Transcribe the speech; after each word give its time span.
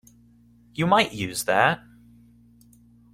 You 0.73 0.87
might 0.87 1.13
use 1.13 1.43
that. 1.43 1.79